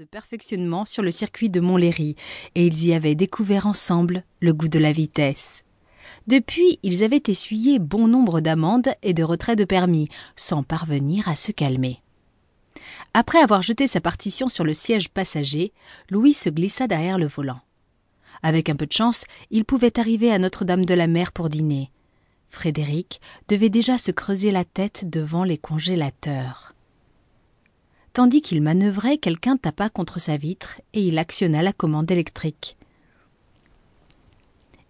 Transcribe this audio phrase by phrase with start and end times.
[0.00, 2.16] de perfectionnement sur le circuit de Montlhéry
[2.54, 5.62] et ils y avaient découvert ensemble le goût de la vitesse.
[6.26, 11.36] Depuis, ils avaient essuyé bon nombre d'amendes et de retraits de permis, sans parvenir à
[11.36, 12.00] se calmer.
[13.12, 15.70] Après avoir jeté sa partition sur le siège passager,
[16.08, 17.60] Louis se glissa derrière le volant.
[18.42, 21.90] Avec un peu de chance, il pouvait arriver à Notre-Dame-de-la-Mer pour dîner.
[22.48, 26.74] Frédéric devait déjà se creuser la tête devant les congélateurs.
[28.20, 32.76] Tandis qu'il manœuvrait, quelqu'un tapa contre sa vitre et il actionna la commande électrique.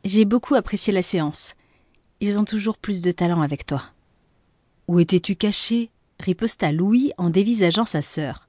[0.05, 1.55] J'ai beaucoup apprécié la séance.
[2.19, 3.85] Ils ont toujours plus de talent avec toi.
[4.89, 5.93] Où étais-tu caché?
[6.19, 8.49] riposta Louis en dévisageant sa sœur.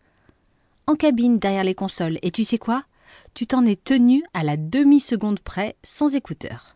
[0.88, 2.84] En cabine derrière les consoles, et tu sais quoi?
[3.36, 6.76] Tu t'en es tenu à la demi-seconde près, sans écouteurs.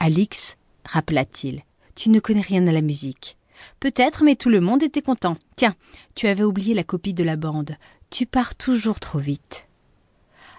[0.00, 1.64] Alix, rappela-t-il,
[1.96, 3.36] tu ne connais rien à la musique.
[3.80, 5.36] Peut-être, mais tout le monde était content.
[5.56, 5.74] Tiens,
[6.14, 7.76] tu avais oublié la copie de la bande.
[8.10, 9.66] Tu pars toujours trop vite.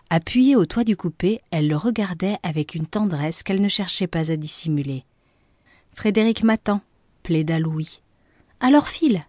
[0.09, 4.31] Appuyée au toit du coupé, elle le regardait avec une tendresse qu'elle ne cherchait pas
[4.31, 5.03] à dissimuler.
[5.95, 6.81] Frédéric m'attend,
[7.23, 8.01] plaida Louis.
[8.59, 9.25] Alors file.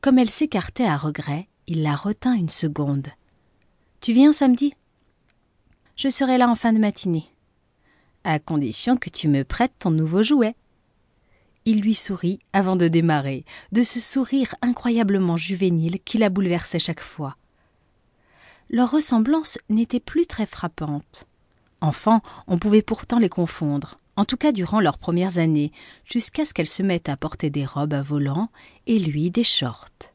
[0.00, 3.08] Comme elle s'écartait à regret, il la retint une seconde.
[4.00, 4.74] Tu viens samedi?
[5.96, 7.24] Je serai là en fin de matinée.
[8.22, 10.54] À condition que tu me prêtes ton nouveau jouet.
[11.66, 17.00] Il lui sourit avant de démarrer, de ce sourire incroyablement juvénile qui la bouleversait chaque
[17.00, 17.36] fois.
[18.70, 21.26] Leur ressemblance n'était plus très frappante.
[21.80, 25.72] Enfant, on pouvait pourtant les confondre, en tout cas durant leurs premières années,
[26.04, 28.50] jusqu'à ce qu'elle se mette à porter des robes à volants
[28.86, 30.12] et lui des shorts.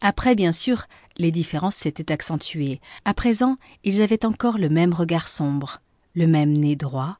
[0.00, 2.80] Après, bien sûr, les différences s'étaient accentuées.
[3.04, 5.80] À présent, ils avaient encore le même regard sombre,
[6.14, 7.18] le même nez droit,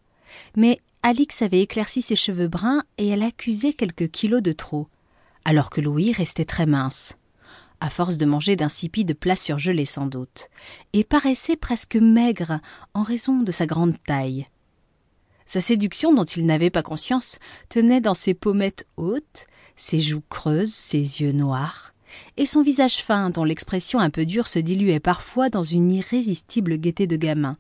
[0.57, 4.87] mais Alix avait éclairci ses cheveux bruns et elle accusait quelques kilos de trop,
[5.45, 7.17] alors que Louis restait très mince,
[7.81, 10.49] à force de manger d'insipides plats surgelés sans doute,
[10.93, 12.61] et paraissait presque maigre
[12.95, 14.47] en raison de sa grande taille.
[15.45, 20.73] Sa séduction dont il n'avait pas conscience tenait dans ses pommettes hautes, ses joues creuses,
[20.73, 21.95] ses yeux noirs,
[22.37, 26.77] et son visage fin dont l'expression un peu dure se diluait parfois dans une irrésistible
[26.77, 27.57] gaieté de gamin.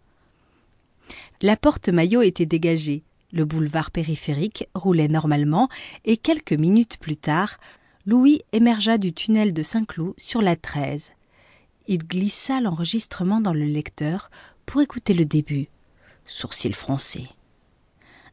[1.41, 5.69] La porte maillot était dégagée, le boulevard périphérique roulait normalement
[6.05, 7.59] et quelques minutes plus tard,
[8.05, 11.13] Louis émergea du tunnel de Saint-Cloud sur la 13.
[11.89, 14.31] Il glissa l'enregistrement dans le lecteur
[14.67, 15.69] pour écouter le début.
[16.27, 17.29] Sourcil froncé.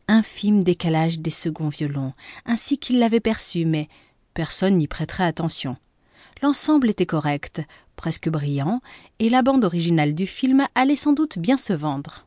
[0.08, 2.14] Infime décalage des seconds violons,
[2.46, 3.88] ainsi qu'il l'avait perçu, mais
[4.34, 5.78] personne n'y prêterait attention.
[6.42, 7.62] L'ensemble était correct,
[7.96, 8.82] presque brillant,
[9.20, 12.26] et la bande originale du film allait sans doute bien se vendre.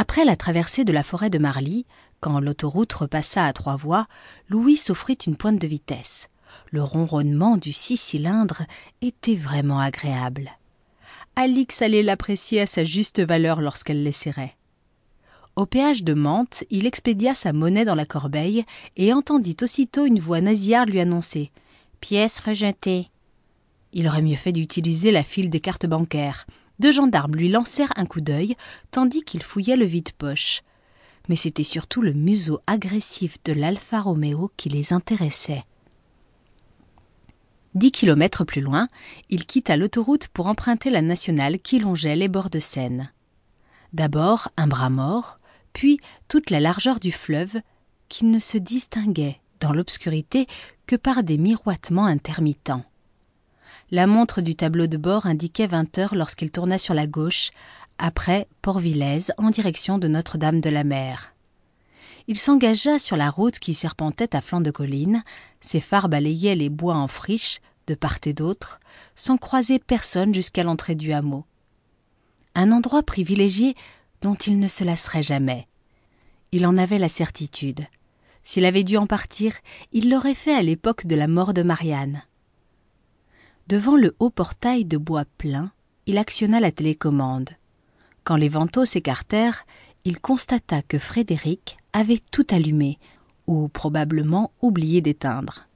[0.00, 1.84] Après la traversée de la forêt de Marly,
[2.20, 4.06] quand l'autoroute repassa à trois voies,
[4.48, 6.28] Louis s'offrit une pointe de vitesse.
[6.70, 8.62] Le ronronnement du six cylindres
[9.02, 10.52] était vraiment agréable.
[11.34, 14.54] Alix allait l'apprécier à sa juste valeur lorsqu'elle l'essaierait.
[15.56, 18.64] Au péage de Mantes, il expédia sa monnaie dans la corbeille
[18.96, 21.50] et entendit aussitôt une voix nasillarde lui annoncer
[22.00, 23.08] Pièce rejetée.
[23.92, 26.46] Il aurait mieux fait d'utiliser la file des cartes bancaires.
[26.78, 28.54] Deux gendarmes lui lancèrent un coup d'œil,
[28.90, 30.62] tandis qu'il fouillait le vide-poche.
[31.28, 35.64] Mais c'était surtout le museau agressif de l'Alfa Romeo qui les intéressait.
[37.74, 38.88] Dix kilomètres plus loin,
[39.28, 43.12] il quitta l'autoroute pour emprunter la nationale qui longeait les bords de Seine.
[43.92, 45.38] D'abord un bras mort,
[45.72, 47.60] puis toute la largeur du fleuve,
[48.08, 50.46] qui ne se distinguait dans l'obscurité
[50.86, 52.84] que par des miroitements intermittents.
[53.90, 57.50] La montre du tableau de bord indiquait vingt heures lorsqu'il tourna sur la gauche,
[57.96, 61.34] après Port-Villez, en direction de Notre-Dame-de-la-Mer.
[62.26, 65.22] Il s'engagea sur la route qui serpentait à flanc de colline,
[65.62, 68.78] ses phares balayaient les bois en friche, de part et d'autre,
[69.14, 71.46] sans croiser personne jusqu'à l'entrée du hameau.
[72.54, 73.74] Un endroit privilégié
[74.20, 75.66] dont il ne se lasserait jamais.
[76.52, 77.86] Il en avait la certitude.
[78.44, 79.54] S'il avait dû en partir,
[79.92, 82.22] il l'aurait fait à l'époque de la mort de Marianne.
[83.68, 85.72] Devant le haut portail de bois plein,
[86.06, 87.50] il actionna la télécommande.
[88.24, 89.66] Quand les vantaux s'écartèrent,
[90.06, 92.98] il constata que Frédéric avait tout allumé,
[93.46, 95.68] ou probablement oublié d'éteindre.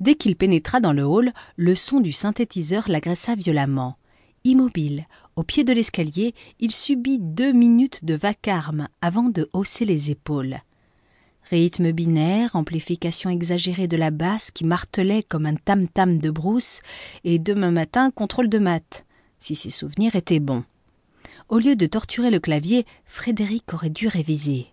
[0.00, 3.96] Dès qu'il pénétra dans le hall, le son du synthétiseur l'agressa violemment.
[4.44, 5.06] Immobile,
[5.36, 10.58] au pied de l'escalier, il subit deux minutes de vacarme avant de hausser les épaules
[11.50, 16.80] rythme binaire, amplification exagérée de la basse qui martelait comme un tam-tam de brousse,
[17.24, 19.04] et demain matin contrôle de maths,
[19.38, 20.64] si ses souvenirs étaient bons.
[21.48, 24.68] Au lieu de torturer le clavier, Frédéric aurait dû réviser.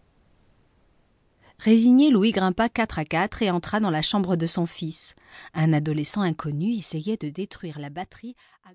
[1.59, 5.13] Résigné, Louis grimpa quatre à quatre et entra dans la chambre de son fils.
[5.53, 8.69] Un adolescent inconnu essayait de détruire la batterie à